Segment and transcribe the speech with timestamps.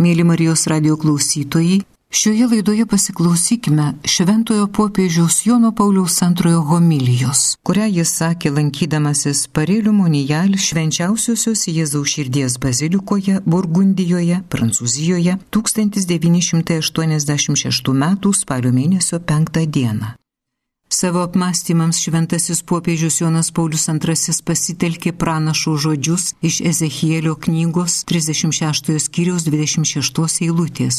[0.00, 8.14] Mėly Marijos radio klausytojai, šioje laidoje pasiklausykime Šventojo popiežiaus Jono Pauliaus antrojo homilijos, kurią jis
[8.22, 18.04] sakė lankydamasis Parėlių Monijal švenčiausiosios Jėzaus širdies bazilikoje Burgundijoje, Prancūzijoje 1986 m.
[18.40, 20.16] spalio mėnesio 5 d.
[20.92, 29.46] Savo apmąstymams šventasis popiežius Jonas Paulius II pasitelkė pranašų žodžius iš Ezechielio knygos 36 skyriaus
[29.46, 30.96] 26 eilutės.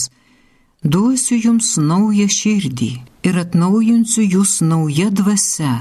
[0.83, 2.91] Duosiu jums naują širdį
[3.27, 5.73] ir atnaujinsiu jūs nauja dvasia.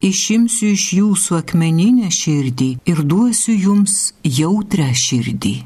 [0.00, 5.56] Išimsiu iš jūsų akmeninę širdį ir duosiu jums jautrę širdį.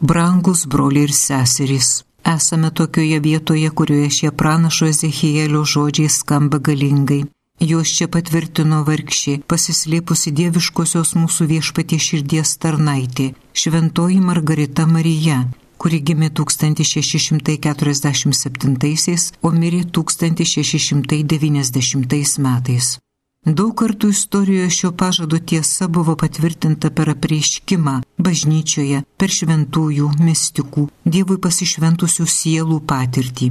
[0.00, 7.24] Brangus broliai ir seserys, Esame tokioje vietoje, kurioje šie pranašo Ezechielio žodžiai skamba galingai.
[7.60, 15.44] Juos čia patvirtino vargšė, pasislėpusi dieviškosios mūsų viešpatie širdies tarnaitė, šventoji Margarita Marija,
[15.76, 23.09] kuri gimė 1647, o mirė 1690 metais.
[23.46, 31.38] Daug kartų istorijoje šio pažado tiesa buvo patvirtinta per apreiškimą bažnyčioje, per šventųjų, mistikų, Dievui
[31.40, 33.48] pasišventusių sielų patirtį.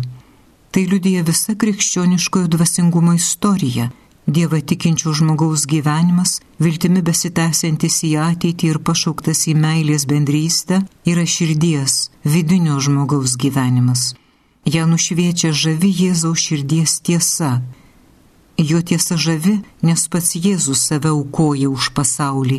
[0.69, 3.89] Tai liudija visa krikščioniškojo dvasingumo istorija.
[4.29, 12.11] Dievą tikinčių žmogaus gyvenimas, viltimi besitęsiantis į ateitį ir pašauktas į meilės bendrystę, yra širdies,
[12.21, 14.13] vidinio žmogaus gyvenimas.
[14.69, 17.55] Ja nušviečia žavi Jėzaus širdies tiesa
[18.59, 22.57] Jo tiesa žavi, nes pats Jėzus save aukoja už pasaulį.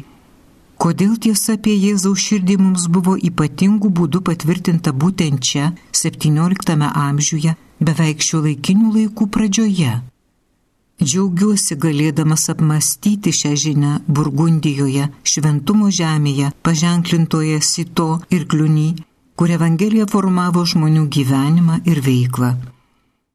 [0.80, 7.52] Kodėl tiesa apie Jėzaus širdį mums buvo ypatingų būdų patvirtinta būtent čia, XVII amžiuje,
[7.84, 9.98] beveik šio laikinių laikų pradžioje?
[11.04, 18.90] Džiaugiuosi galėdamas apmastyti šią žinią Burgundijoje, šventumo žemėje, paženklintoje Sito ir Kliuny,
[19.36, 22.54] kur Evangelija formavo žmonių gyvenimą ir veiklą.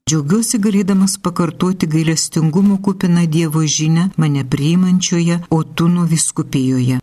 [0.06, 7.00] Džiaugiuosi galėdamas pakartoti gailestingumo kupiną Dievo žinę mane priimančioje Otuno viskupijoje.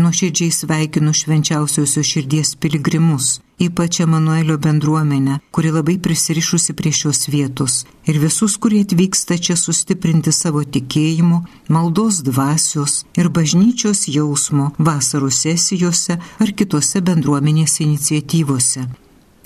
[0.00, 3.28] Nuoširdžiai sveikinu švenčiausiosios širdies piligrimus,
[3.60, 7.78] ypač Emanuelio bendruomenę, kuri labai prisirišusi prie šios vietos,
[8.08, 16.22] ir visus, kurie atvyksta čia sustiprinti savo tikėjimo, maldos dvasios ir bažnyčios jausmo vasaros sesijose
[16.40, 18.88] ar kitose bendruomenės iniciatyvose.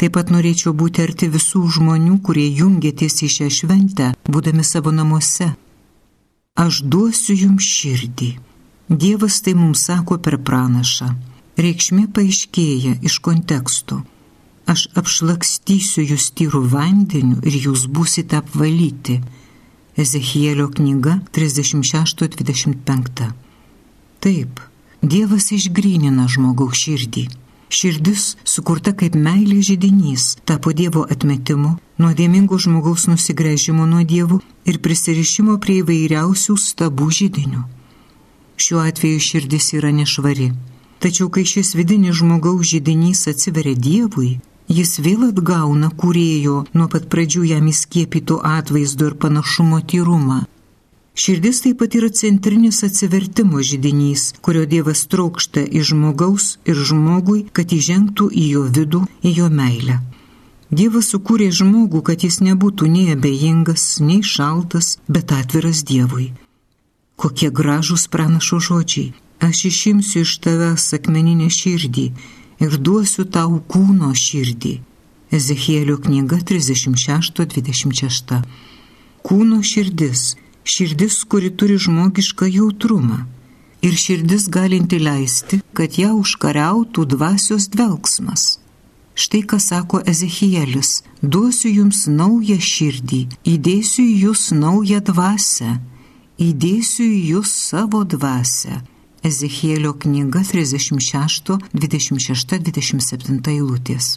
[0.00, 5.50] Taip pat norėčiau būti arti visų žmonių, kurie jungiatės į šią šventę, būdami savo namuose.
[6.56, 8.30] Aš duosiu jums širdį.
[8.88, 11.08] Dievas tai mums sako per pranašą.
[11.60, 14.00] Reikšmė paaiškėja iš konteksto.
[14.72, 19.20] Aš apšlakstysiu jūs tyrų vandeniu ir jūs būsite apvalyti.
[20.00, 23.28] Ezechielio knyga 36-25.
[24.24, 24.60] Taip,
[25.00, 27.24] Dievas išgrynina žmogaus širdį.
[27.70, 35.54] Širdis, sukurta kaip meilė žydinys, tapo Dievo atmetimu, nuodėmingo žmogaus nusigrėžimo nuo Dievų ir prisirišimo
[35.62, 37.62] prie įvairiausių stabų žydinių.
[38.58, 40.50] Šiuo atveju širdis yra nešvari.
[41.00, 44.32] Tačiau kai šis vidinis žmogaus žydinys atsiveria Dievui,
[44.66, 50.42] jis vėl atgauna kūrėjo nuo pat pradžių jam įskiepytų atvaizdo ir panašumo tyrumą
[51.14, 57.72] Širdis taip pat yra centrinis atsivertimo žydinys, kurio Dievas trokšta iš žmogaus ir žmogui, kad
[57.74, 59.98] įžengtų į jo vidų, į jo meilę.
[60.70, 66.30] Dievas sukūrė žmogų, kad jis nebūtų nei abejingas, nei šaltas, bet atviras Dievui.
[67.18, 69.12] Kokie gražūs pranašo žodžiai.
[69.40, 72.06] Aš išimsiu iš tavęs akmeninę širdį
[72.60, 74.74] ir duosiu tau kūno širdį.
[75.32, 78.42] Ezechielio knyga 36-26.
[79.26, 83.24] Kūno širdis širdis, kuri turi žmogišką jautrumą
[83.82, 88.58] ir širdis galinti leisti, kad ją užkariautų dvasios dvelgsmas.
[89.20, 93.20] Štai ką sako Ezekielis, duosiu jums naują širdį,
[93.52, 95.76] įdėsiu į jūs naują dvasę,
[96.40, 98.80] įdėsiu į jūs savo dvasę.
[99.22, 104.16] Ezekielio knyga 36, 26, 27 eilutės.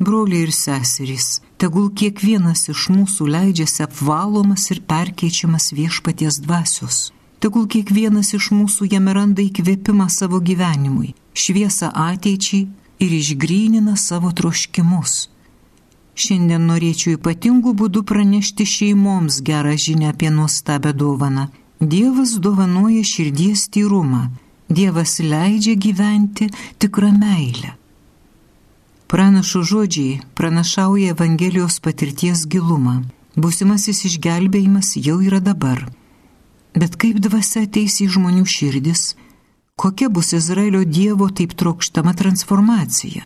[0.00, 1.26] Broliai ir seserys,
[1.56, 6.98] tegul kiekvienas iš mūsų leidžiasi apvalomas ir perkeičiamas viešpaties dvasios.
[7.40, 12.66] Tegul kiekvienas iš mūsų jame randa įkvėpimą savo gyvenimui, šviesą ateičiai
[13.06, 15.14] ir išgrynina savo troškimus.
[16.12, 21.48] Šiandien norėčiau ypatingų būdų pranešti šeimoms gerą žinę apie nuostabę dovaną.
[21.80, 24.26] Dievas dovanoja širdies tyrumą,
[24.68, 27.76] Dievas leidžia gyventi tikrą meilę.
[29.06, 33.04] Pranašų žodžiai pranašauja Evangelijos patirties gilumą.
[33.38, 35.84] Būsimasis išgelbėjimas jau yra dabar.
[36.74, 39.14] Bet kaip dvasia ateis į žmonių širdis,
[39.78, 43.22] kokia bus Izraelio Dievo taip trokštama transformacija?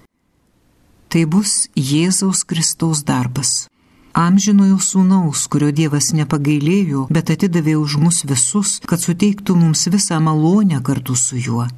[1.08, 3.70] Tai bus Jėzaus Kristaus darbas.
[4.12, 10.84] Amžinojo sūnaus, kurio Dievas nepagailėjo, bet atidavė už mus visus, kad suteiktų mums visą malonę
[10.84, 11.70] kartu su juo.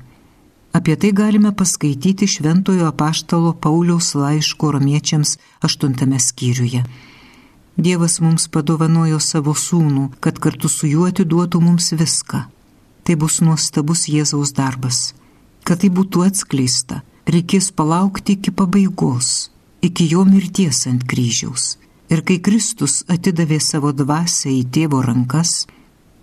[0.72, 6.84] Apie tai galime paskaityti Šventojo apaštalo Pauliaus laiško romiečiams aštuntame skyriuje.
[7.76, 12.48] Dievas mums padovanojo savo sūnų, kad kartu su juo atiduotų mums viską.
[13.04, 15.12] Tai bus nuostabus Jėzaus darbas.
[15.64, 19.50] Kad tai būtų atskleista, reikės palaukti iki pabaigos,
[19.82, 21.76] iki jo mirties ant kryžiaus.
[22.12, 25.66] Ir kai Kristus atidavė savo dvasę į tėvo rankas,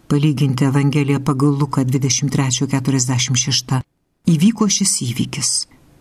[0.09, 3.81] palyginti Evangeliją pagal Luką 23.46,
[4.29, 5.51] įvyko šis įvykis.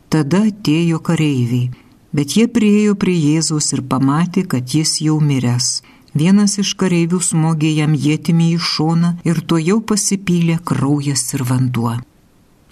[0.09, 1.69] Tada atėjo kareiviai
[2.13, 5.85] Bet jie priejo prie Jėzaus ir pamatė, kad jis jau miręs.
[6.17, 12.01] Vienas iš kareivių smogė jam jėtimi į šoną ir to jau pasipylė kraujas ir vanduo.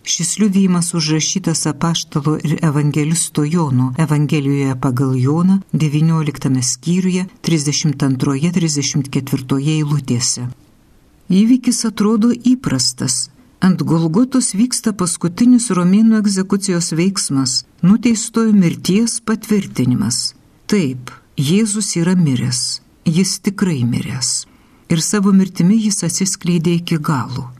[0.06, 10.48] Šis liudijimas užrašytas apaštalo ir evangelisto Jono Evangelijoje pagal Joną 19 skyriuje 32-34 eilutėse.
[11.28, 13.28] Įvykis atrodo įprastas,
[13.60, 20.34] Ant Golgotos vyksta paskutinis romėnų egzekucijos veiksmas- nuteistojo mirties patvirtinimas.
[20.66, 24.46] Taip, Jėzus yra miręs, jis tikrai miręs.
[24.88, 27.50] Ir savo mirtimi jis atsiskleidė iki galo.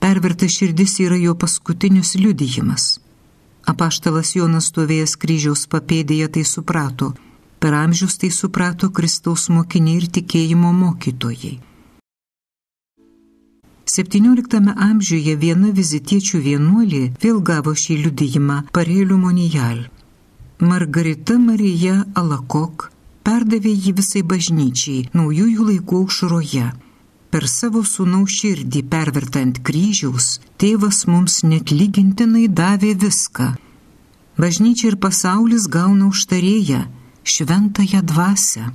[0.00, 2.98] Perverta širdis yra jo paskutinis liudijimas.
[3.66, 7.14] Apaštalas Jonas stovėjęs kryžiaus papėdėje tai suprato,
[7.58, 11.60] per amžius tai suprato Kristaus mokiniai ir tikėjimo mokytojai.
[13.94, 19.84] XVII amžiuje viena vizitiečių vienuolė vėl gavo šį liudijimą Parėlių Monijal.
[20.58, 22.88] Margarita Marija Alakok
[23.22, 26.72] perdavė jį visai bažnyčiai naujųjų laikų aušroje.
[27.30, 33.52] Per savo sūnaus širdį pervertant kryžiaus, tėvas mums net lygintinai davė viską.
[34.42, 36.82] Bažnyčia ir pasaulis gauna užtarėją,
[37.22, 38.68] šventąją dvasę.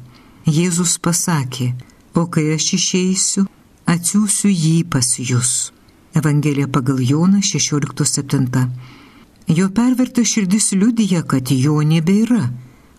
[0.48, 1.74] Jėzus pasakė,
[2.15, 3.50] o kai aš išeisiu,
[3.89, 5.71] atsiųsiu jį pas jūs.
[6.19, 8.68] Evangelija pagal Joną 16.7.
[9.57, 12.44] Jo perverta širdis liudyja, kad jo nebėra.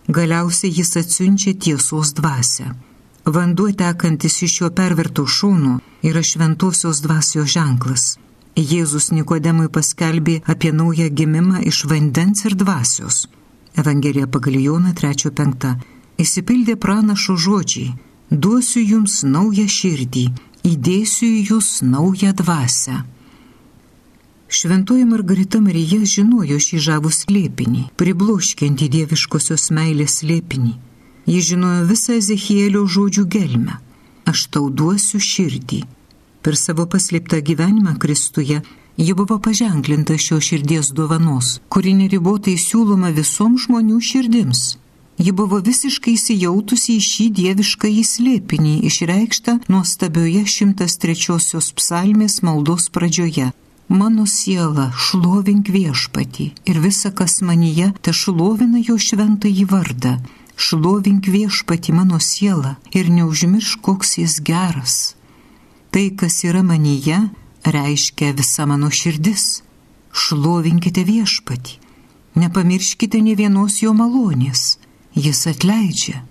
[0.07, 2.73] Galiausiai jis atsiunčia tiesos dvasę.
[3.25, 8.17] Vanduo tekantis iš jo perverto šono yra šventosios dvasios ženklas.
[8.55, 13.27] Jėzus Nikodemui paskelbė apie naują gimimą iš vandens ir dvasios.
[13.79, 15.75] Evangelija pagal Joną 3.5.
[16.19, 17.93] Įsipildė pranašo žodžiai.
[18.31, 20.25] Duosiu jums naują širdį
[20.67, 23.01] įdėsiu į jūs naują dvasę.
[24.51, 30.73] Šventoji Margarita Marija žinojo šį žavų slėpinį, pribloškiantį dieviškosios meilės slėpinį.
[31.31, 33.77] Ji žinojo visą Ezechielio žodžių gelmę.
[34.27, 35.81] Aš tau duosiu širdį.
[36.43, 38.59] Per savo paslėptą gyvenimą Kristuje
[38.97, 44.80] ji buvo paženklinta šio širdies dovanos, kuri neribotai siūloma visoms žmonių širdims.
[45.21, 53.51] Ji buvo visiškai įsijautusi į šį dievišką įslėpinį išreikštą nuostabioje 103 psalmės maldos pradžioje.
[54.01, 60.17] Mano siela, šlovink viešpatį ir visa, kas manyje, te šlovina jo šventąjį vardą.
[60.57, 64.99] Šlovink viešpatį mano siela ir neužmiršk, koks jis geras.
[65.93, 67.27] Tai, kas yra manyje,
[67.61, 69.61] reiškia visa mano širdis.
[70.09, 71.81] Šlovinkite viešpatį.
[72.41, 74.79] Nepamirškite ne vienos jo malonės
[75.15, 76.21] Jis atleidžia,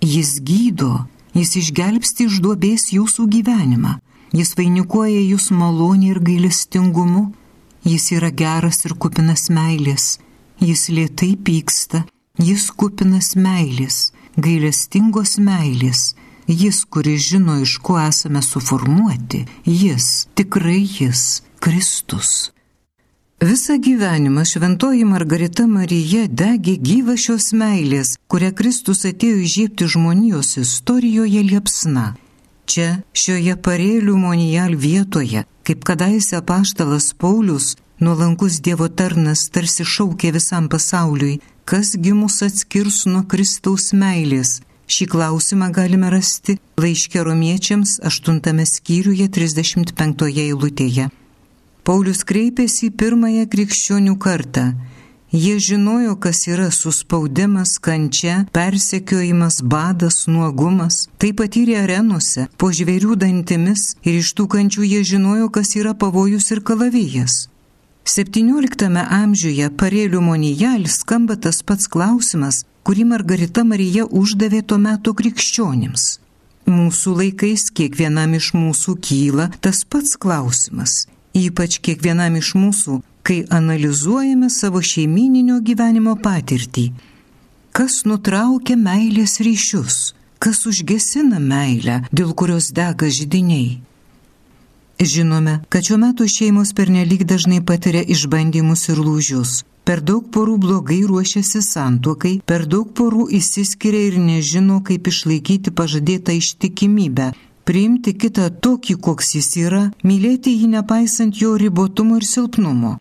[0.00, 1.06] jis gydo,
[1.36, 3.98] jis išgelbsti iš duobės jūsų gyvenimą,
[4.32, 7.26] jis vainikuoja jūs malonį ir gailestingumu,
[7.84, 10.18] jis yra geras ir kupinas meilės,
[10.60, 12.04] jis lietai pyksta,
[12.40, 16.14] jis kupinas meilės, gailestingos meilės,
[16.48, 22.50] jis, kuris žino, iš ko esame suformuoti, jis, tikrai jis, Kristus.
[23.42, 31.40] Visą gyvenimą šventoji Margarita Marija degė gyva šios meilės, kurią Kristus atėjo įžiepti žmonijos istorijoje
[31.46, 32.02] liepsna.
[32.68, 40.68] Čia, šioje parėlių monijal vietoje, kaip kadaise paštalas Paulius, nuolankus Dievo tarnas tarsi šaukė visam
[40.68, 44.58] pasauliui, kasgi mus atskirs nuo Kristaus meilės.
[44.84, 51.08] Šį klausimą galime rasti laiškė romiečiams 8 skyriuje 35 eilutėje.
[51.90, 54.62] Paulius kreipėsi į pirmąją krikščionių kartą.
[55.34, 61.00] Jie žinojo, kas yra suspaudimas, kančia, persekiojimas, badas, nuogumas.
[61.18, 66.52] Tai patyrė arenose, po žvėrių dantimis ir iš tų kančių jie žinojo, kas yra pavojus
[66.54, 67.42] ir kalavijas.
[68.06, 76.10] XVII amžiuje parėlių monijal skamba tas pats klausimas, kurį Margarita Marija uždavė tuo metu krikščionims.
[76.70, 81.00] Mūsų laikais kiekvienam iš mūsų kyla tas pats klausimas
[81.34, 86.90] ypač kiekvienam iš mūsų, kai analizuojame savo šeimininio gyvenimo patirtį.
[87.72, 89.96] kas nutraukia meilės ryšius,
[90.42, 93.78] kas užgesina meilę, dėl kurios dega žydiniai.
[95.00, 99.62] Žinome, kad šiuo metu šeimos pernelyg dažnai patiria išbandymus ir lūžius.
[99.88, 106.36] Per daug porų blogai ruošiasi santuokai, per daug porų įsiskiria ir nežino, kaip išlaikyti pažadėtą
[106.36, 107.30] ištikimybę,
[107.70, 112.96] priimti kitą tokį, koks jis yra, mylėti jį nepaisant jo ribotumo ir silpnumo.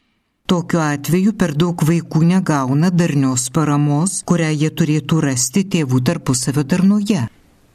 [0.49, 7.25] Tokiu atveju per daug vaikų negauna darnios paramos, kurią jie turėtų rasti tėvų tarpusavio darnoje.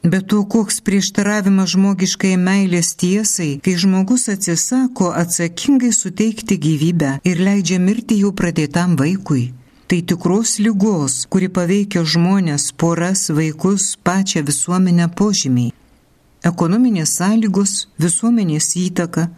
[0.04, 7.78] Bet to koks prieštaravimas žmogiškai meilės tiesai, kai žmogus atsisako atsakingai suteikti gyvybę ir leidžia
[7.82, 9.46] mirti jau pradėtam vaikui.
[9.86, 15.72] Tai tikros lygos, kuri paveikia žmonės, poras, vaikus, pačią visuomenę požymiai.
[16.44, 17.72] Ekonominės sąlygos,
[18.04, 19.28] visuomenės įtaka,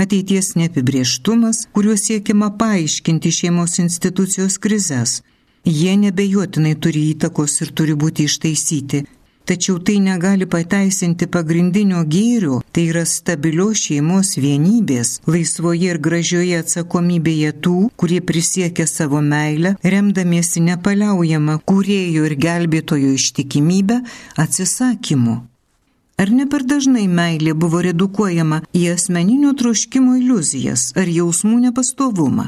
[0.00, 5.20] ateities neapibrieštumas, kuriuo siekiama paaiškinti šeimos institucijos krizės.
[5.66, 9.04] Jie nebejotinai turi įtakos ir turi būti ištaisyti
[9.46, 17.54] Tačiau tai negali pateisinti pagrindinio gėrio, tai yra stabilios šeimos vienybės, laisvoje ir gražioje atsakomybėje
[17.62, 24.02] tų, kurie prisiekia savo meilę, remdamiesi nepaliaujama kūrėjo ir gelbėtojo ištikimybę
[24.34, 25.44] atsisakymu.
[26.16, 32.46] Ar ne per dažnai meilė buvo redukuojama į asmeninio troškimo iliuzijas ar jausmų nepastovumą?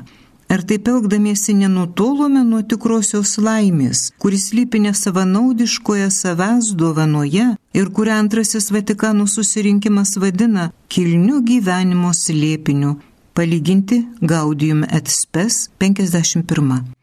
[0.49, 8.71] Ar taip elgdamiesi nenutolome nuo tikrosios laimės, kuris lypi nesavanaudiškoje savęs dovanoje ir kurią antrasis
[8.73, 12.97] Vatikano susirinkimas vadina kilniu gyvenimo slėpiniu,
[13.37, 16.98] palyginti Gaudium et Spes 51.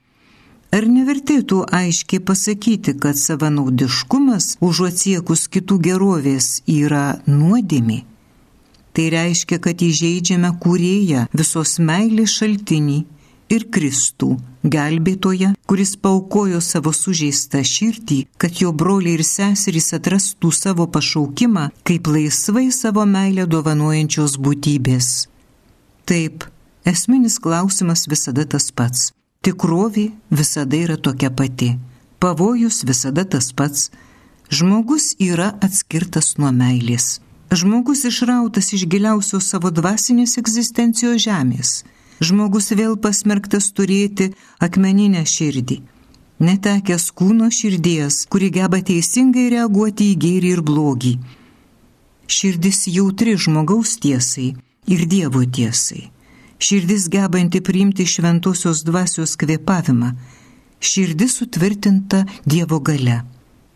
[0.76, 8.02] Ar nevertėtų aiškiai pasakyti, kad savanaudiškumas užuot siekus kitų gerovės yra nuodėmė?
[8.96, 12.98] Tai reiškia, kad įžeidžiame kūrėją visos meilės šaltinį
[13.56, 14.34] ir Kristų,
[14.76, 22.12] gelbėtoje, kuris paukojo savo sužeistą širdį, kad jo broliai ir seserys atrastų savo pašaukimą kaip
[22.12, 25.14] laisvai savo meilę dovanojančios būtybės.
[26.04, 26.50] Taip,
[26.84, 29.15] esminis klausimas visada tas pats.
[29.46, 31.76] Tikrovė visada yra tokia pati.
[32.20, 33.92] Pavojus visada tas pats.
[34.50, 37.20] Žmogus yra atskirtas nuo meilės.
[37.54, 41.76] Žmogus išrautas iš giliausios savo dvasinės egzistencijos žemės
[42.24, 44.32] žmogus vėl pasmerktas turėti
[44.64, 45.82] akmeninę širdį.
[46.46, 51.14] Netekęs kūno širdies, kuri geba teisingai reaguoti į gėrį ir blogį.
[52.28, 54.52] Širdis jautri žmogaus tiesai
[54.92, 56.10] ir Dievo tiesai.
[56.60, 60.14] Širdis gebanti priimti šventosios dvasios kvėpavimą.
[60.80, 63.22] Širdis sutvirtinta Dievo gale.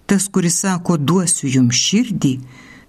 [0.06, 2.34] Tas, kuris sako, duosiu jums širdį,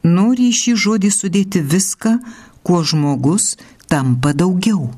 [0.04, 2.16] nori į šį žodį sudėti viską,
[2.64, 3.56] kuo žmogus
[3.90, 4.88] tampa daugiau.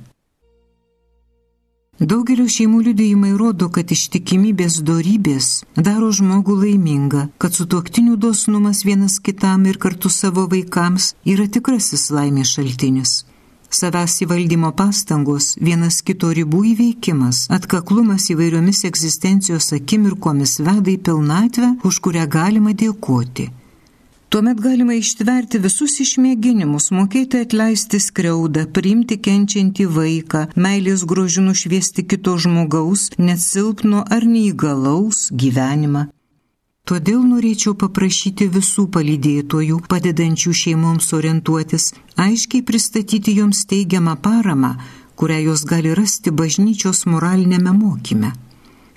[2.02, 9.68] Daugelio šeimų liudėjimai rodo, kad ištikimybės dorybės daro žmogų laimingą, kad sutuoktinių dosnumas vienas kitam
[9.70, 13.20] ir kartu savo vaikams yra tikrasis laimės šaltinis.
[13.72, 22.02] Savęs įvaldymo pastangos, vienas kito ribų įveikimas, atkaklumas įvairiomis egzistencijos akimirkomis veda į pilnatvę, už
[22.04, 23.48] kurią galima dėkoti.
[24.32, 32.38] Tuomet galima ištverti visus išmėginimus, mokėti atleisti skriaudą, priimti kenčiantį vaiką, meilės grožių nušviesti kito
[32.44, 36.10] žmogaus, net silpno ar neįgalaus gyvenimą.
[36.90, 41.84] Todėl norėčiau paprašyti visų palydėtojų, padedančių šeimoms orientuotis,
[42.24, 44.72] aiškiai pristatyti joms teigiamą paramą,
[45.14, 48.32] kurią jos gali rasti bažnyčios moralinėme mokyme.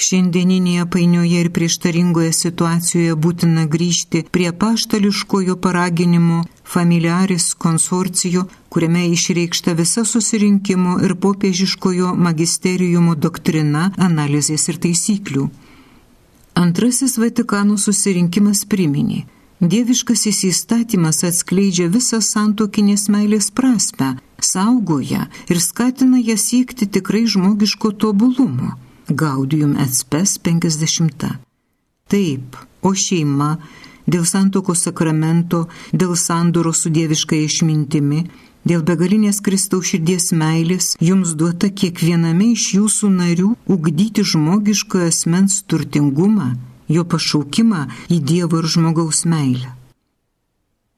[0.06, 6.40] Šiandieninėje painioje ir prieštaringoje situacijoje būtina grįžti prie paštališkojo paraginimo
[6.74, 15.46] familiaris konsorcijo, kuriame išreikšta visa susirinkimo ir popiežiškojo magisterijumo doktrina, analizės ir taisyklių.
[16.56, 19.26] Antrasis Vatikano susirinkimas priminė,
[19.64, 28.74] Dieviškasis įstatymas atskleidžia visą santokinės meilės prasme, saugoja ir skatina ją siekti tikrai žmogiško tobulumo.
[29.08, 31.26] Gaudium et spes 50.
[32.12, 33.56] Taip, o šeima
[34.06, 38.26] dėl santokos sakramento, dėl sandoro su dieviškai išmintimi,
[38.70, 46.56] dėl begalinės Kristaus širdies meilės jums duota kiekviename iš jūsų narių ugdyti žmogiškojo asmens turtingumą,
[46.90, 49.72] jo pašaukimą į Dievo ir žmogaus meilę.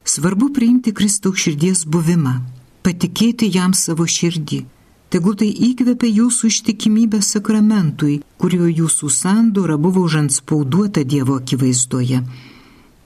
[0.07, 2.39] Svarbu priimti Kristaus širdies buvimą,
[2.87, 4.63] patikėti jam savo širdį
[5.07, 12.19] Tegul tai įkvepia jūsų ištikimybę sakramentui, kuriuo jūsų sandora buvo užanspauduota Dievo akivaizdoje.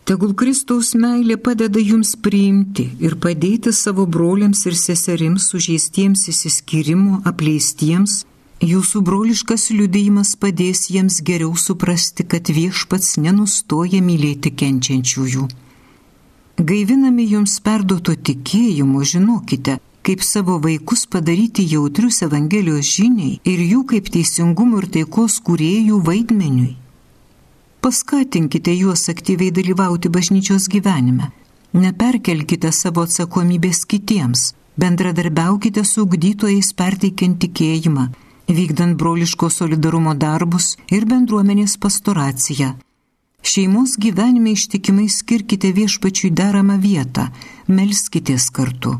[0.09, 8.23] Tegul Kristaus meilė padeda jums priimti ir padėti savo broliams ir seserims sužeistiems įsiskyrimo, apleistiems,
[8.61, 15.47] Jūsų broliškas liudėjimas padės jiems geriau suprasti, kad viešpats nenustoja mylėti kenčiančiųjų.
[16.61, 24.13] Gaivinami jums perduoto tikėjimo, žinokite, kaip savo vaikus padaryti jautrius Evangelijos žiniai ir jų kaip
[24.13, 26.75] teisingumo ir taikos kūrėjų vaidmeniui.
[27.81, 31.31] Paskatinkite juos aktyviai dalyvauti bažnyčios gyvenime.
[31.73, 38.09] Neperkelkite savo atsakomybės kitiems, bendradarbiaukite su ugdytojais perteikiant tikėjimą
[38.53, 42.73] vykdant broliško solidarumo darbus ir bendruomenės pastoraciją.
[43.41, 47.29] Šeimos gyvenime ištikimai skirkite viešpačiui deramą vietą,
[47.67, 48.99] melskitės kartu.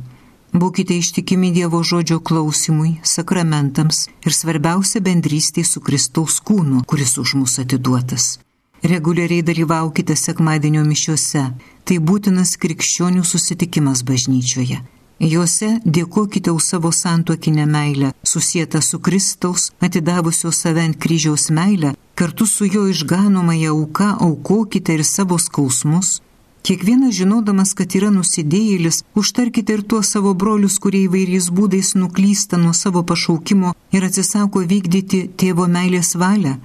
[0.52, 7.60] Būkite ištikimi Dievo žodžio klausimui, sakramentams ir svarbiausia bendrystė su Kristaus kūnu, kuris už mus
[7.62, 8.40] atiduotas.
[8.84, 11.44] Reguliariai dalyvaukite sekmadienio mišiuose,
[11.86, 14.80] tai būtinas krikščionių susitikimas bažnyčioje.
[15.22, 22.46] Juose dėkokite už savo santuokinę meilę, susijęta su Kristaus, atidavusio save ant kryžiaus meilę, kartu
[22.46, 26.22] su jo išganomąją auką aukokite ir savo skausmus.
[26.66, 32.74] Kiekvienas žinodamas, kad yra nusidėjėlis, užtarkite ir tuos savo brolius, kurie įvairiais būdais nuklysta nuo
[32.74, 36.58] savo pašaukimo ir atsisako vykdyti tėvo meilės valią.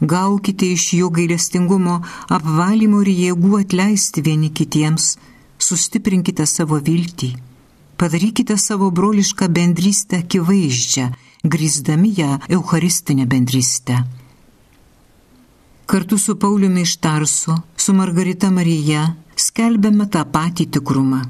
[0.00, 5.14] Gaukite iš jo gailestingumo, apvalymo ir jėgų atleisti vieni kitiems,
[5.58, 7.32] sustiprinkite savo viltį.
[7.96, 11.06] Padarykite savo brolišką bendrystę akivaizdžią,
[11.44, 14.02] grįsdami ją Eucharistinę bendrystę.
[15.86, 21.22] Kartu su Pauliumi iš Tarsu, su Margarita Marija, skelbėme tą patį tikrumą.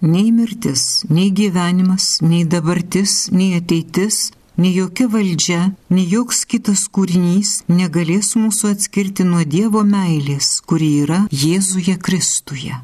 [0.00, 7.60] Nei mirtis, nei gyvenimas, nei dabartis, nei ateitis, nei jokia valdžia, nei joks kitas kūrinys
[7.68, 12.80] negalės mūsų atskirti nuo Dievo meilės, kuri yra Jėzuje Kristuje.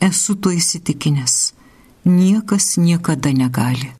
[0.00, 1.54] Esu to įsitikinęs
[2.04, 3.92] niekas niekada negali.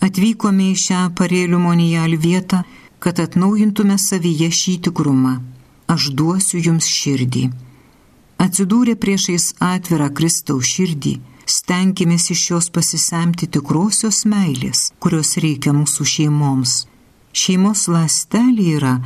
[0.00, 2.62] Atvykome į šią parėlių monijal vietą,
[3.00, 5.40] kad atnaujintume savyje šį tikrumą.
[5.92, 7.50] Aš duosiu jums širdį.
[8.40, 11.18] Atsidūrę priešais atvirą Kristaus širdį,
[11.50, 16.74] stenkimės iš jos pasisemti tikrosios meilės, kurios reikia mūsų šeimoms.
[17.32, 18.96] Šeimos lastelė yra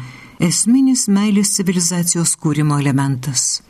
[0.41, 3.63] esminis meilės civilizacijos kūrimo elementas.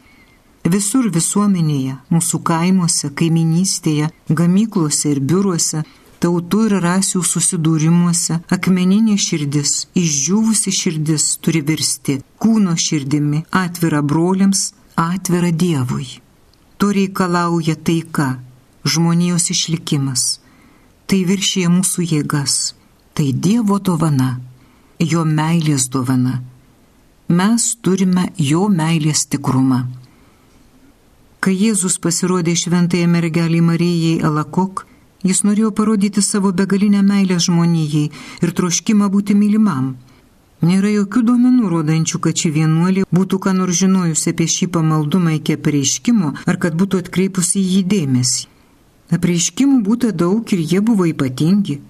[0.64, 5.82] Visur visuomenėje, mūsų kaimuose, kaiminystėje, gamyklose ir biuruose,
[6.24, 15.52] tautų ir rasių susidūrimuose akmeninė širdis, išdžiūvusi širdis turi virsti kūno širdimi, atvira broliams, atvira
[15.52, 16.08] Dievui.
[16.80, 18.38] To reikalauja taika,
[18.85, 20.25] žmonijos išlikimas.
[21.07, 22.75] Tai viršyje mūsų jėgas.
[23.14, 24.40] Tai Dievo dovana,
[24.99, 26.40] jo meilės dovana.
[27.29, 29.85] Mes turime jo meilės tikrumą.
[31.44, 34.87] Kai Jėzus pasirodė šventąją mergelį Marijai Alakok,
[35.25, 38.09] jis norėjo parodyti savo begalinę meilę žmonijai
[38.44, 39.94] ir troškimą būti mylimam.
[40.64, 45.59] Nėra jokių duomenų rodančių, kad ši vienuolė būtų ką nors žinojusi apie šį pamaldumą iki
[45.59, 48.53] apreiškimo ar kad būtų atkreipusi į jį dėmesį.
[49.12, 51.80] Apreiškimų būta daug ir jie buvo ypatingi.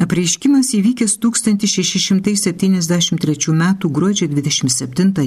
[0.00, 3.74] Apreiškimas įvykęs 1673 m.
[3.84, 5.20] gruodžio 27 d.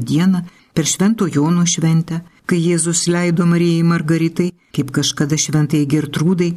[0.74, 6.54] per Švento Jono šventę kai Jėzus leido Marijai Margaritai, kaip kažkada šventai Gertrūdai,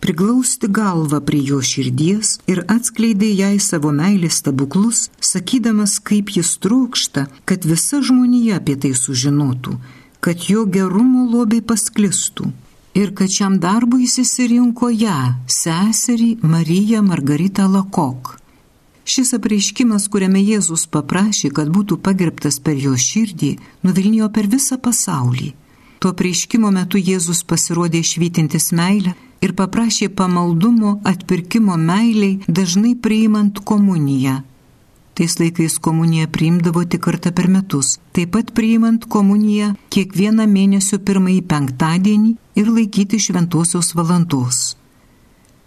[0.00, 7.28] priglausti galvą prie jo širdies ir atskleidė jai savo meilės stebuklus, sakydamas, kaip jis trokšta,
[7.44, 9.76] kad visa žmonija apie tai sužinotų,
[10.24, 12.52] kad jo gerumo lobiai pasklistų
[12.94, 15.18] ir kad šiam darbui įsirinko ją,
[15.50, 18.38] seserį Mariją Margaritą Lakok.
[19.04, 23.50] Šis apreiškimas, kuriame Jėzus paprašė, kad būtų pagerbtas per jo širdį,
[23.84, 25.52] nuvilnijo per visą pasaulį.
[26.00, 29.12] Tuo prieškimo metu Jėzus pasirodė švytintis meilę
[29.44, 34.40] ir paprašė pamaldumo atpirkimo meiliai, dažnai priimant komuniją.
[35.14, 41.42] Tais laikais komuniją priimdavo tik kartą per metus, taip pat priimant komuniją kiekvieną mėnesio pirmąjį
[41.52, 44.58] penktadienį ir laikyti šventosios valandos.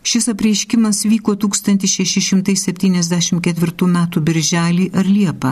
[0.07, 3.97] Šis apreiškimas vyko 1674 m.
[4.27, 5.51] birželį ar liepą.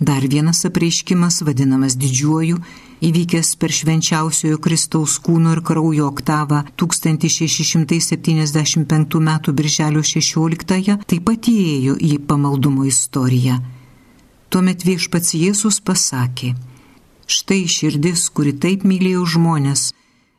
[0.00, 2.58] Dar vienas apreiškimas, vadinamas didžiuoju,
[3.02, 9.30] įvykęs per švenčiausiojo Kristaus kūno ir kraujo oktavą 1675 m.
[9.58, 13.58] birželio 16-ąją, taip pat įėjo į pamaldumo istoriją.
[14.48, 16.54] Tuomet viešpats Jėzus pasakė,
[17.26, 19.90] štai širdis, kuri taip mylėjo žmonės,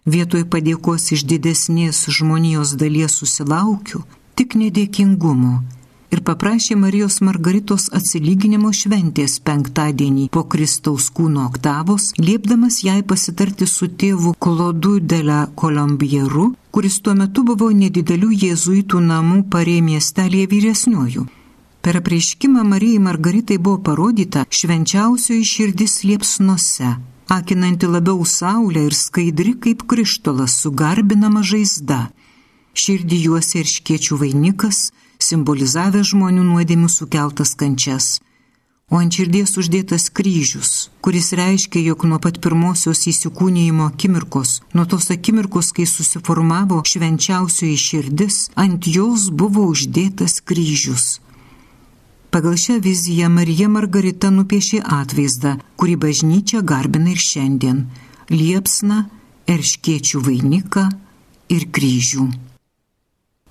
[0.07, 4.07] vietoj padėkos iš didesnės žmonijos dalies susilaukiu
[4.39, 5.78] tik nedėkingumo
[6.13, 13.89] ir paprašė Marijos Margaritos atsilyginimo šventės penktadienį po Kristaus kūno oktavos, liepdamas jai pasitarti su
[14.01, 21.27] tėvu Klodu Dela Kolombieru, kuris tuo metu buvo nedidelių jėzuitų namų parė miestelėje vyresniojų.
[21.81, 26.97] Per apreiškimą Marijai Margaritai buvo parodyta švenčiausioji širdis liepsnuose,
[27.31, 32.09] akinanti labiau saulę ir skaidri kaip krištolas su garbinama žaizda.
[32.75, 34.89] Širdį juose ir škiečių vainikas,
[35.19, 38.17] simbolizavęs žmonių nuodėmių sukeltas kančias
[38.89, 45.09] o ant širdies uždėtas kryžius, kuris reiškia, jog nuo pat pirmosios įsikūnijimo akimirkos, nuo tos
[45.13, 51.19] akimirkos, kai susiformavo švenčiausioji širdis, ant jos buvo uždėtas kryžius.
[52.33, 57.87] Pagal šią viziją Marija Margarita nupiešė atvaizdą, kurį bažnyčia garbina ir šiandien-
[58.41, 59.05] liepsna,
[59.49, 60.89] erškiečių vainiką
[61.49, 62.48] ir kryžių.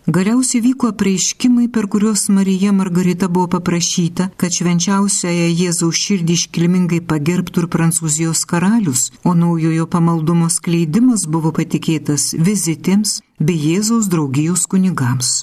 [0.08, 7.60] Galiausiai vyko prieiškimai, per kuriuos Marija Margarita buvo paprašyta, kad švenčiausiąją Jėzaus širdį iškilmingai pagerbtų
[7.60, 15.42] ir Prancūzijos karalius, o naujojo pamaldumo skleidimas buvo patikėtas vizitėms bei Jėzaus draugijos kunigams.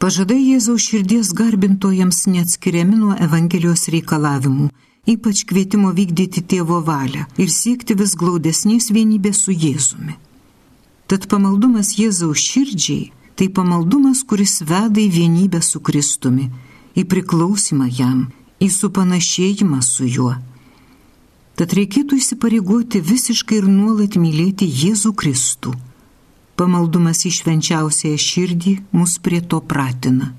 [0.00, 4.70] Pažadai Jėzaus širdies garbintojams neatskiriami nuo Evangelijos reikalavimų,
[5.12, 10.16] ypač kvietimo vykdyti tėvo valią ir siekti vis glaudesnės vienybės su Jėzumi.
[11.04, 16.48] Tad pamaldumas Jėzaus širdžiai tai pamaldumas, kuris veda į vienybę su Kristumi,
[16.96, 18.26] į priklausimą jam,
[18.60, 20.34] į supanašėjimą su juo.
[21.56, 25.72] Tad reikėtų įsipareigoti visiškai ir nuolat mylėti Jėzų Kristų.
[26.56, 30.32] Pamaldumas į švenčiausiąją širdį mus prie to pratina.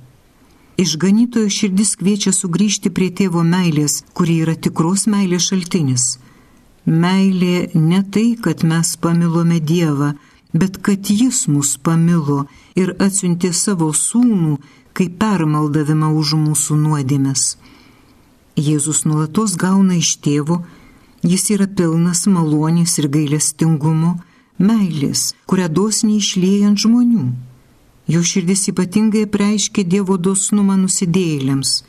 [0.77, 6.05] Išganytojo širdis kviečia sugrįžti prie tėvo meilės, kuri yra tikros meilės šaltinis.
[6.85, 10.13] Meilė ne tai, kad mes pamilome Dievą,
[10.59, 12.45] bet kad jis mus pamilo
[12.81, 14.57] ir atsiuntė savo sūnų
[14.97, 17.43] kaip permaldavimą už mūsų nuodėmes.
[18.57, 20.63] Jėzus nuolatos gauna iš tėvo,
[21.21, 24.15] jis yra pilnas malonės ir gailestingumo,
[24.57, 27.27] meilės, kurią dosniai išliejant žmonių.
[28.07, 31.83] Jo širdis ypatingai preiškia Dievo dosnumą nusidėjėliams.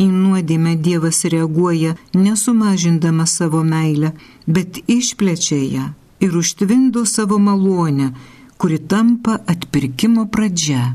[0.00, 4.14] Į nuodėmę Dievas reaguoja nesumažindama savo meilę,
[4.46, 5.88] bet išplečia ją
[6.20, 8.12] ir užtvindo savo malonę,
[8.58, 10.94] kuri tampa atpirkimo pradžia.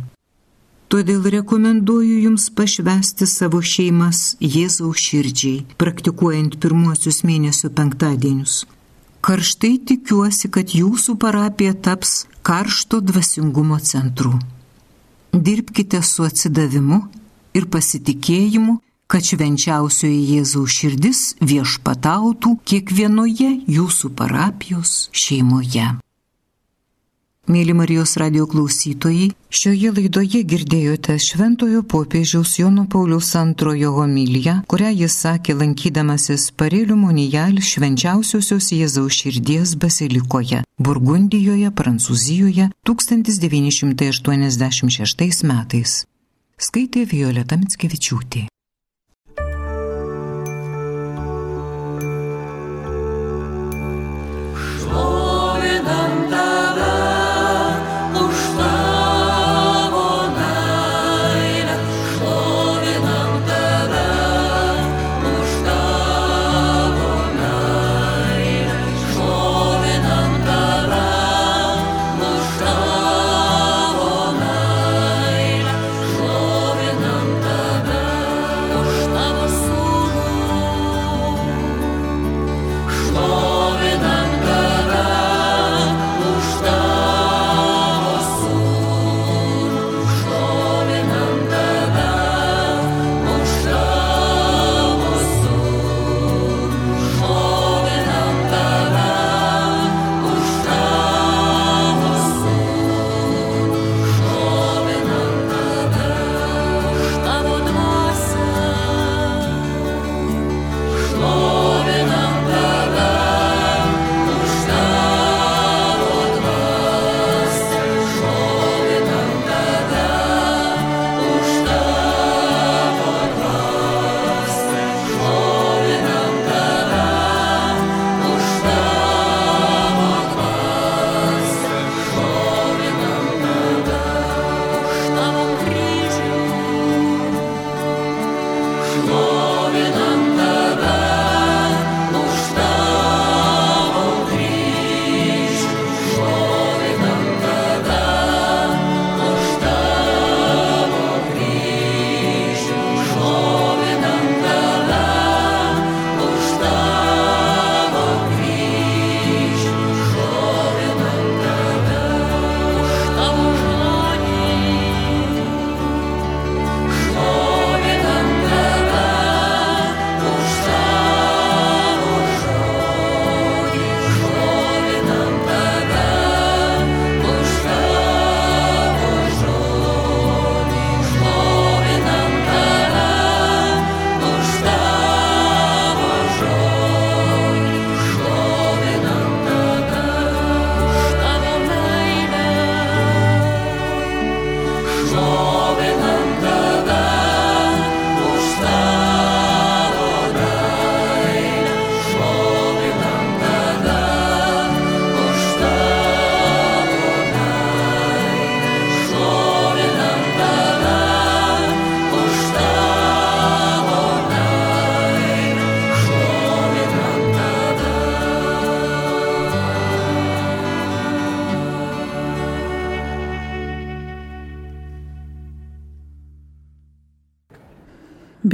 [0.87, 8.65] Todėl rekomenduoju Jums pašvesti savo šeimas Jėzaus širdžiai, praktikuojant pirmuosius mėnesio penktadienius.
[9.25, 14.35] Karštai tikiuosi, kad Jūsų parapija taps karšto dvasingumo centru.
[15.33, 17.01] Dirbkite su atsidavimu
[17.57, 18.77] ir pasitikėjimu
[19.07, 25.93] kad švenčiausioji Jėzaus širdis viešpatautų kiekvienoje jūsų parapijos šeimoje.
[27.45, 35.13] Mėly Marijos radio klausytojai, šioje laidoje girdėjote Šventojo popiežiaus Jono Pauliaus antrojo homiliją, kurią jis
[35.21, 46.09] sakė lankydamasis Parėlių Monijal švenčiausiosios Jėzaus širdies basilikoje, Burgundijoje, Prancūzijoje 1986 metais.
[46.57, 48.49] Skaitė Violeta Mitskevičiūtė.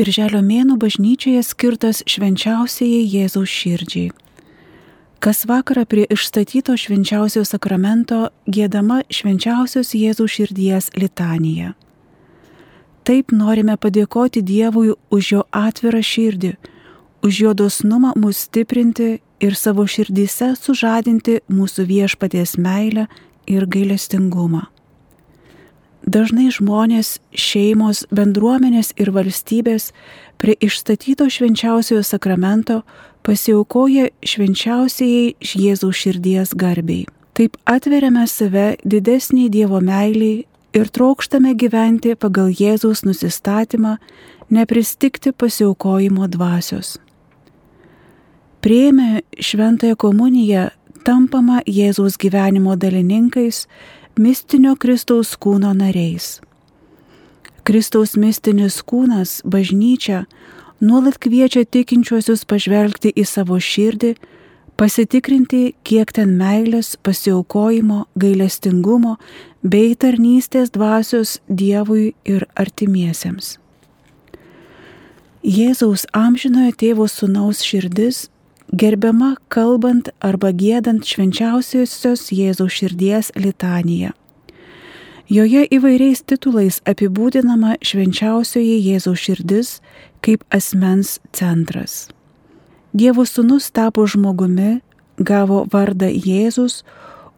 [0.02, 4.08] Birželio mėnų bažnyčioje skirtas švenčiausiai Jėzaus širdžiai.
[5.22, 11.76] Kas vakarą prie išstatyto švenčiausio sakramento gėdama švenčiausios Jėzaus širdies litanija.
[13.06, 16.56] Taip norime padėkoti Dievui už jo atvirą širdį,
[17.22, 23.06] už jo dosnumą mus stiprinti ir savo širdyse sužadinti mūsų viešpaties meilę
[23.46, 24.66] ir gailestingumą.
[26.02, 29.92] Dažnai žmonės, šeimos, bendruomenės ir valstybės
[30.42, 32.82] prie išstatyto švenčiausiojo sakramento
[33.22, 37.06] pasiaukoja švenčiausiai Jėzaus širdies garbiai.
[37.38, 43.98] Taip atveriame save didesniai Dievo meiliai ir trokštame gyventi pagal Jėzaus nusistatymą,
[44.50, 46.98] nepristikti pasiaukojimo dvasios.
[48.62, 50.70] Prieimę šventąją komuniją
[51.06, 53.68] tampama Jėzaus gyvenimo dalininkais
[54.20, 56.40] mistinio Kristaus kūno nariais.
[57.64, 60.26] Kristaus mistinis kūnas, bažnyčia,
[60.82, 64.16] nuolat kviečia tikinčiuosius pažvelgti į savo širdį,
[64.82, 69.18] pasitikrinti, kiek ten meilės, pasiaukojimo, gailestingumo
[69.62, 73.60] bei tarnystės dvasios Dievui ir artimiesiems.
[75.46, 78.31] Jėzaus amžinojo tėvo sunaus širdis
[78.72, 84.14] gerbiama kalbant arba gėdant švenčiausiosios Jėzaus širdies litaniją.
[85.32, 89.76] Joje įvairiais titulais apibūdinama švenčiausioji Jėzaus širdis
[90.24, 92.08] kaip asmens centras.
[92.92, 94.82] Dievo sūnus tapo žmogumi,
[95.20, 96.84] gavo vardą Jėzus,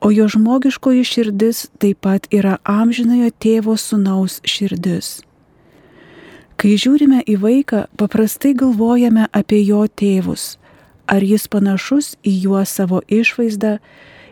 [0.02, 5.22] o jo žmogiškoji širdis taip pat yra amžinojo tėvo sūnaus širdis.
[6.58, 10.58] Kai žiūrime į vaiką, paprastai galvojame apie jo tėvus
[11.08, 13.78] ar jis panašus į juos savo išvaizdą,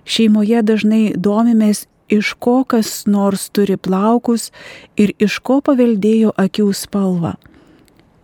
[0.06, 4.50] šeimoje dažnai domimės, iš ko kas nors turi plaukus
[5.00, 7.38] ir iš ko paveldėjo akių spalvą.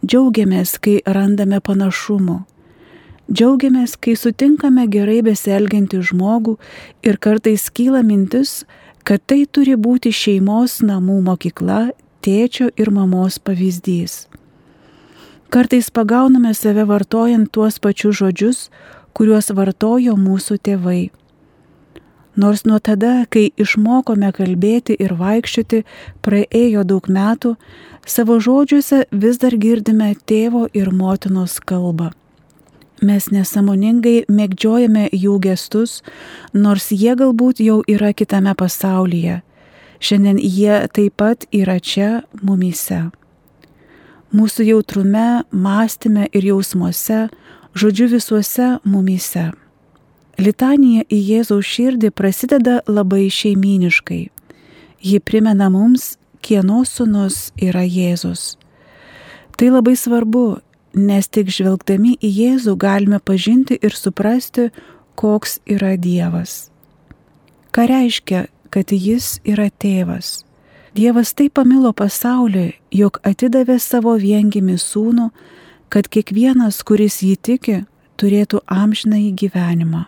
[0.06, 2.42] Džiaugiamės, kai randame panašumų.
[3.32, 6.58] Džiaugiamės, kai sutinkame gerai besielgiantį žmogų
[7.04, 8.62] ir kartais kyla mintis,
[9.08, 11.82] kad tai turi būti šeimos namų mokykla,
[12.24, 14.28] tėčio ir mamos pavyzdys.
[15.50, 18.58] Kartais pagauname save vartojant tuos pačius žodžius,
[19.16, 21.04] kuriuos vartojo mūsų tėvai.
[22.36, 25.86] Nors nuo tada, kai išmokome kalbėti ir vaikščioti,
[26.28, 27.54] praėjo daug metų,
[28.06, 32.10] savo žodžiuose vis dar girdime tėvo ir motinos kalbą.
[33.02, 36.02] Mes nesamoningai mėgdžiojame jų gestus,
[36.52, 39.40] nors jie galbūt jau yra kitame pasaulyje.
[40.04, 42.10] Šiandien jie taip pat yra čia
[42.44, 43.06] mumyse
[44.36, 47.28] mūsų jautrume, mąstyme ir jausmuose,
[47.78, 49.52] žodžiu visuose mumyse.
[50.38, 54.28] Litanija į Jėzaus širdį prasideda labai šeiminiškai.
[55.02, 58.58] Ji primena mums, kieno sunus yra Jėzus.
[59.58, 60.60] Tai labai svarbu,
[60.94, 64.70] nes tik žvelgdami į Jėzų galime pažinti ir suprasti,
[65.18, 66.70] koks yra Dievas.
[67.74, 70.47] Ką reiškia, kad Jis yra tėvas?
[70.98, 75.28] Dievas taip pamilo pasaulį, jog atidavė savo viengimi sūnų,
[75.94, 77.76] kad kiekvienas, kuris jį tiki,
[78.18, 80.08] turėtų amžinai gyvenimą.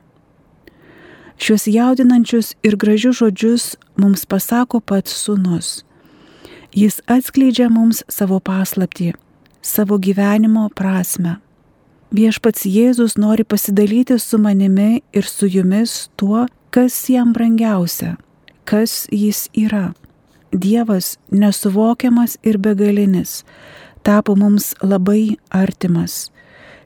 [1.38, 3.68] Šios jaudinančius ir gražius žodžius
[4.02, 5.84] mums pasako pats sūnus.
[6.74, 9.14] Jis atskleidžia mums savo paslapti,
[9.62, 11.38] savo gyvenimo prasme.
[12.10, 18.16] Viešpats Jėzus nori pasidalyti su manimi ir su jumis tuo, kas jam brangiausia,
[18.66, 19.92] kas jis yra.
[20.52, 23.44] Dievas nesuvokiamas ir begalinis
[24.04, 26.30] tapo mums labai artimas,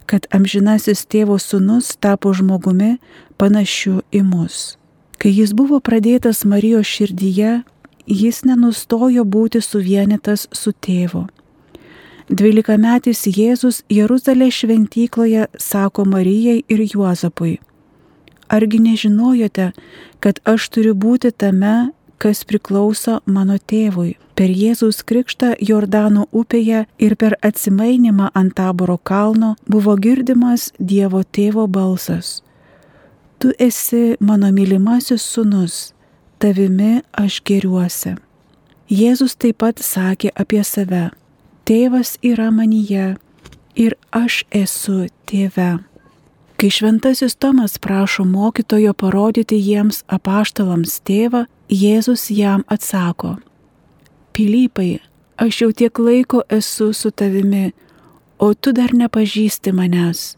[0.06, 2.98] kad amžinasis tėvo sūnus tapo žmogumi
[3.40, 4.76] panašiu į mus.
[5.22, 7.62] Kai jis buvo pradėtas Marijos širdyje,
[8.08, 11.28] jis nenustojo būti suvienytas su tėvu.
[12.28, 17.60] Dvylikametis Jėzus Jeruzalės šventykloje sako Marijai ir Juozapui.
[18.48, 19.72] Argi nežinojote,
[20.20, 21.92] kad aš turiu būti tame,
[22.24, 24.14] kas priklauso mano tėvui.
[24.34, 31.68] Per Jėzaus krikštą Jordano upėje ir per atsimainimą ant taboro kalno buvo girdimas Dievo tėvo
[31.68, 32.40] balsas.
[33.40, 35.92] Tu esi mano mylimasis sunus,
[36.40, 38.16] tavimi aš geriuosi.
[38.88, 41.10] Jėzus taip pat sakė apie save.
[41.68, 43.16] Tėvas yra manyje
[43.76, 45.84] ir aš esu tėve.
[46.58, 53.38] Kai šventasis Tomas prašo mokytojo parodyti jiems apaštalams tėvą, Jėzus jam atsako,
[54.34, 55.00] Pilypai,
[55.38, 57.72] aš jau tiek laiko esu su tavimi,
[58.38, 60.36] o tu dar nepažįsti manęs.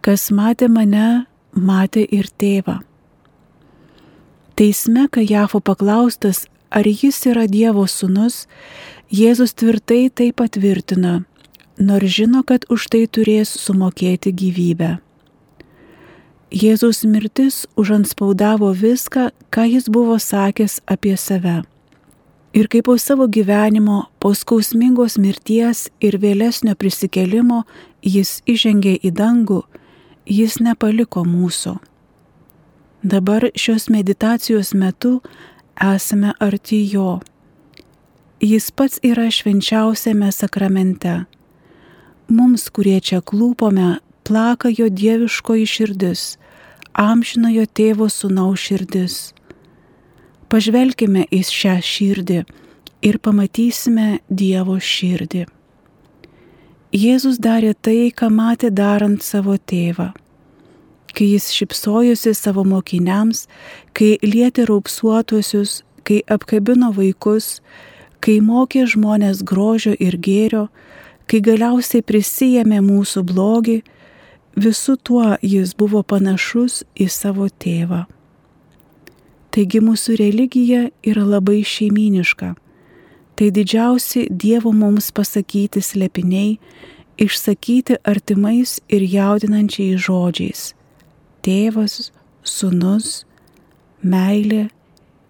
[0.00, 2.80] Kas matė mane, matė ir tėvą.
[4.56, 8.46] Teisme, kai Jafo paklaustas, ar jis yra Dievo sūnus,
[9.12, 11.22] Jėzus tvirtai tai patvirtina,
[11.78, 14.96] nors žino, kad už tai turės sumokėti gyvybę.
[16.52, 21.62] Jėzaus mirtis užanspaudavo viską, ką jis buvo sakęs apie save.
[22.52, 27.62] Ir kaip po savo gyvenimo, po skausmingos mirties ir vėlesnio prisikelimo
[28.04, 29.62] jis įžengė į dangų,
[30.28, 31.78] jis nepaliko mūsų.
[33.02, 35.22] Dabar šios meditacijos metu
[35.80, 37.22] esame arti jo.
[38.44, 41.22] Jis pats yra švenčiausiame sakramente.
[42.28, 46.24] Mums, kurie čia klūpome, plaka jo dieviškoji širdis,
[46.98, 49.16] amžinojo tėvo sunaus širdis.
[50.52, 52.42] Pažvelkime į šią širdį
[53.02, 55.46] ir pamatysime Dievo širdį.
[56.92, 60.10] Jėzus darė tai, ką matė darant savo tėvą.
[61.12, 63.46] Kai jis šipsojosi savo mokiniams,
[63.96, 67.62] kai lietė raupsuotuosius, kai apkabino vaikus,
[68.20, 70.66] kai mokė žmonės grožio ir gėrio,
[71.28, 73.80] kai galiausiai prisijėmė mūsų blogį,
[74.56, 78.04] Visu tuo jis buvo panašus į savo tėvą.
[79.52, 82.52] Taigi mūsų religija yra labai šeiminiška.
[83.36, 86.58] Tai didžiausi Dievo mums pasakyti slėpiniai,
[87.16, 90.74] išsakyti artimais ir jaudinančiais žodžiais-
[91.44, 92.12] tėvas,
[92.44, 93.24] sunus,
[94.04, 94.68] meilė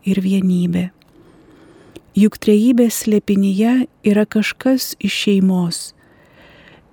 [0.05, 0.91] ir vienybė.
[2.15, 5.93] Juk trejybės slėpinyje yra kažkas iš šeimos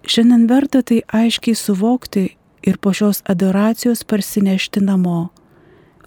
[0.10, 2.24] Šiandien verta tai aiškiai suvokti
[2.66, 5.28] ir po šios adoracijos parsinešti namo.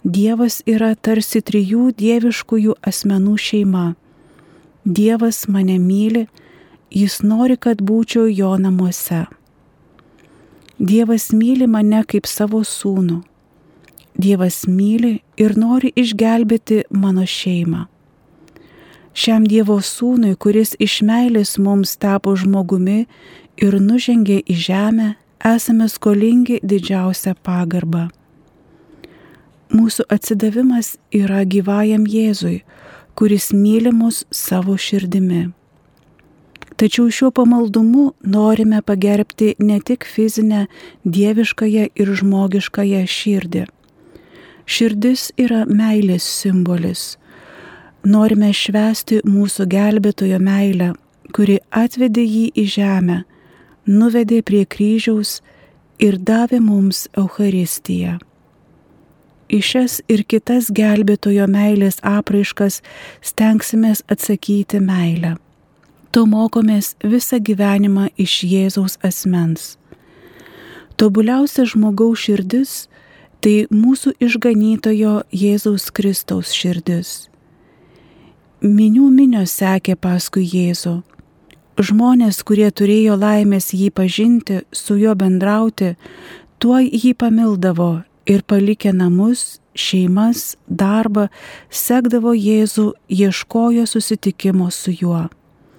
[0.03, 3.85] Dievas yra tarsi trijų dieviškųjų asmenų šeima.
[4.83, 6.25] Dievas mane myli,
[6.91, 9.23] jis nori, kad būčiau jo namuose.
[10.83, 13.23] Dievas myli mane kaip savo sūnų.
[14.19, 17.87] Dievas myli ir nori išgelbėti mano šeimą.
[19.13, 23.05] Šiam Dievo sūnui, kuris iš meilės mums tapo žmogumi
[23.57, 25.09] ir nužengė į žemę,
[25.45, 28.09] esame skolingi didžiausią pagarbą.
[29.73, 32.61] Mūsų atsidavimas yra gyvajam Jėzui,
[33.17, 35.47] kuris myli mus savo širdimi.
[36.77, 40.67] Tačiau šiuo pamaldumu norime pagerbti ne tik fizinę,
[41.05, 43.65] dieviškąją ir žmogiškąją širdį.
[44.67, 47.17] Širdis yra meilės simbolis.
[48.05, 50.93] Norime švesti mūsų gelbėtojo meilę,
[51.33, 53.23] kuri atvedė jį į žemę,
[53.87, 55.41] nuvedė prie kryžiaus
[55.99, 58.19] ir davė mums Euharistiją.
[59.53, 62.81] Į šias ir kitas gelbėtojo meilės apraiškas
[63.21, 65.37] stengsimės atsakyti meilę.
[66.13, 69.77] To mokomės visą gyvenimą iš Jėzaus asmens.
[70.97, 72.73] Tobuliausia žmogaus širdis
[73.45, 77.29] tai mūsų išganytojo Jėzaus Kristaus širdis.
[78.63, 81.01] Minių minios sekė paskui Jėzų
[81.81, 85.95] Žmonės, kurie turėjo laimės jį pažinti, su juo bendrauti,
[86.61, 91.29] tuo jį pamildavo ir palikę namus, šeimas, darbą,
[91.71, 95.29] sekdavo Jėzų, ieškojo susitikimo su juo.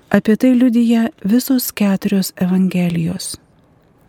[0.10, 3.36] Apie tai liudyja visos keturios Evangelijos.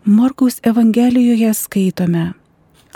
[0.05, 2.33] Morkaus Evangelijoje skaitome.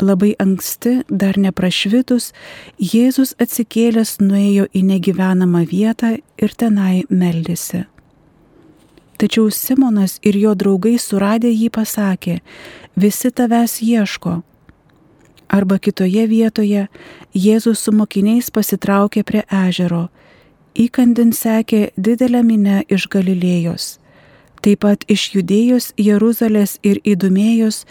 [0.02, 2.32] Labai anksti, dar neprašvitus,
[2.80, 7.86] Jėzus atsikėlęs nuėjo į negyvenamą vietą ir tenai meldėsi.
[9.20, 12.38] Tačiau Simonas ir jo draugai suradę jį pasakė,
[12.96, 14.40] visi tavęs ieško.
[15.50, 16.88] Arba kitoje vietoje
[17.36, 20.08] Jėzus su mokiniais pasitraukė prie ežero,
[20.76, 23.98] įkandin sekė didelę minę iš Galilėjos.
[24.64, 27.86] Taip pat iš Judėjos, Jeruzalės ir Įdumėjos,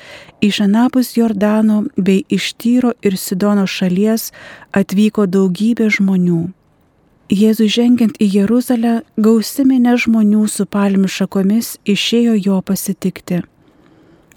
[0.44, 4.30] iš Anapus Jordano bei iš Tyro ir Sidono šalies
[4.76, 6.42] atvyko daugybė žmonių.
[7.28, 13.42] Jėzui žengiant į Jeruzalę, gausi minė žmonių su palmių šakomis išėjo jo pasitikti.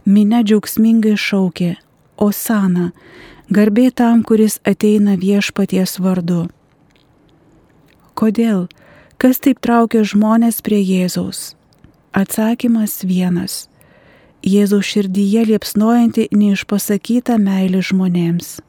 [0.03, 1.77] Minė džiaugsmingai šaukė,
[2.19, 2.89] Osana,
[3.47, 6.49] garbė tam, kuris ateina viešpaties vardu.
[8.13, 8.67] Kodėl?
[9.15, 11.53] Kas taip traukia žmonės prie Jėzaus?
[12.11, 13.69] Atsakymas vienas.
[14.43, 18.59] Jėzaus širdyje liepsnojanti neišpasakyta meilė žmonėms.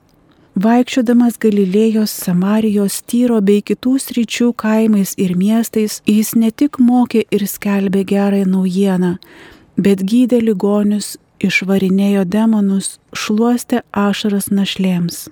[0.53, 7.47] Vaikščiodamas Galilėjos, Samarijos, Tyro bei kitų sričių kaimais ir miestais, jis ne tik mokė ir
[7.49, 9.15] skelbė gerąją naujieną,
[9.81, 15.31] bet gydė ligonius, išvarinėjo demonus, šluostė ašaras našlėms.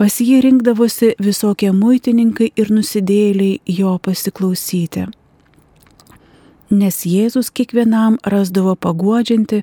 [0.00, 5.10] Pas jį rinkdavosi visokie muitininkai ir nusidėliai jo pasiklausyti
[6.72, 9.60] nes Jėzus kiekvienam rasdavo paguodžianti,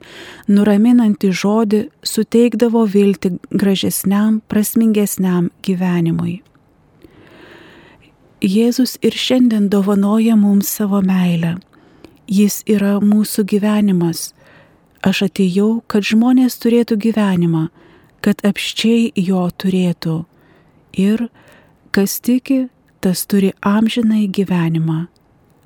[0.47, 6.39] nuraminantį žodį, suteikdavo vilti gražesniam, prasmingesniam gyvenimui.
[8.39, 11.57] Jėzus ir šiandien dovanoja mums savo meilę.
[12.29, 14.29] Jis yra mūsų gyvenimas.
[15.03, 17.65] Aš atėjau, kad žmonės turėtų gyvenimą,
[18.23, 20.21] kad apščiai jo turėtų.
[20.93, 21.27] Ir
[21.91, 22.67] kas tiki,
[23.03, 25.07] tas turi amžinai gyvenimą,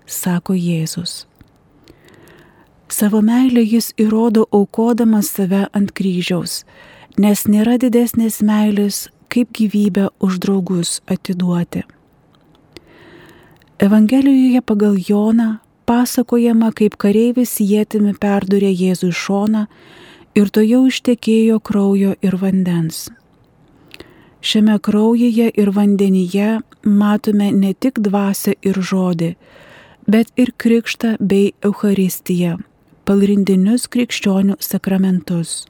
[0.06, 1.26] sako Jėzus.
[2.94, 6.60] Savo meilę jis įrodo aukodamas save ant kryžiaus,
[7.18, 11.82] nes nėra didesnės meilės, kaip gyvybę už draugus atiduoti.
[13.82, 15.48] Evangelijoje pagal Joną
[15.90, 19.64] pasakojama, kaip kareivis jėtimi perdurė Jėzų šoną
[20.38, 23.08] ir to jau ištekėjo kraujo ir vandens.
[24.44, 26.52] Šiame kraujyje ir vandenyje
[26.84, 29.32] matome ne tik dvasę ir žodį,
[30.06, 32.60] bet ir krikštą bei Eucharistiją,
[33.08, 35.64] pagrindinius krikščionių sakramentus.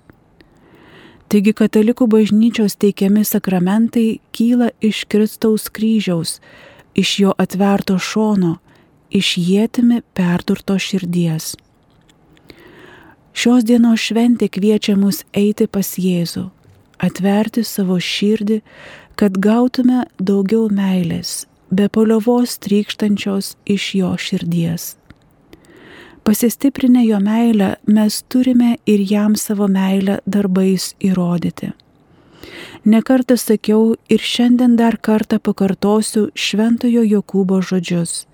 [1.34, 6.38] Taigi katalikų bažnyčios teikiami sakramentai kyla iš Kristaus kryžiaus,
[6.94, 8.60] iš jo atverto šono,
[9.10, 11.56] iš jėtimi perdurto širdies.
[13.34, 16.52] Šios dienos šventė kviečia mus eiti pas Jėzų,
[17.02, 18.60] atverti savo širdį,
[19.18, 24.94] kad gautume daugiau meilės, be paliovos trykštančios iš jo širdies.
[26.24, 31.74] Pasistiprinę jo meilę mes turime ir jam savo meilę darbais įrodyti.
[32.86, 38.26] Nekartą sakiau ir šiandien dar kartą pakartosiu Šventojo Jokūbo žodžius.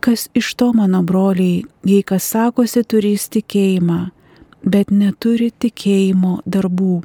[0.00, 4.00] Kas iš to mano broliai, jei kas sakosi turys tikėjimą,
[4.64, 7.02] bet neturi tikėjimo darbų.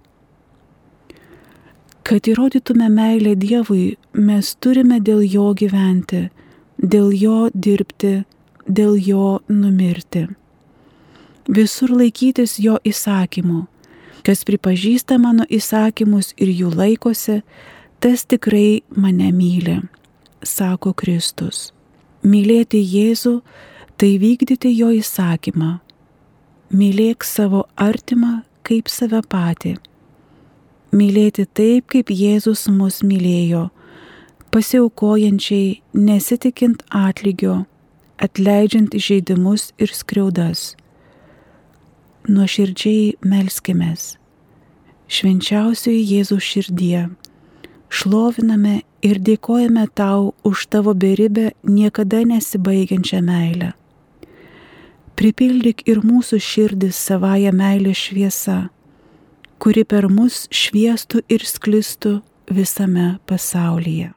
[2.03, 6.27] Kad įrodytume meilę Dievui, mes turime dėl jo gyventi,
[6.79, 8.25] dėl jo dirbti,
[8.67, 10.27] dėl jo numirti.
[11.47, 13.65] Visur laikytis jo įsakymų
[14.27, 17.37] Kas pripažįsta mano įsakymus ir jų laikosi,
[18.03, 19.77] tas tikrai mane myli,
[20.43, 21.69] sako Kristus.
[22.27, 23.37] Mylėti Jėzų
[23.95, 25.77] tai vykdyti jo įsakymą.
[26.75, 29.77] Mylėk savo artimą kaip save patį.
[30.91, 33.69] Mylėti taip, kaip Jėzus mus mylėjo,
[34.51, 37.61] pasiaukojančiai, nesitikint atlygio,
[38.17, 40.73] atleidžiant įžeidimus ir skriaudas
[42.27, 44.17] nuoširdžiai melskimės.
[45.07, 47.05] Švenčiausioji Jėzų širdie,
[47.87, 53.71] šloviname ir dėkojame tau už tavo beribę niekada nesibaigiančią meilę.
[55.17, 58.59] Pripildyk ir mūsų širdis savoje meilės šviesa,
[59.57, 62.19] kuri per mus šviestų ir sklistų
[62.51, 64.16] visame pasaulyje.